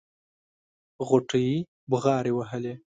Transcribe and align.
غوټۍ 1.07 1.47
بغاري 1.91 2.31
وهلې. 2.37 2.73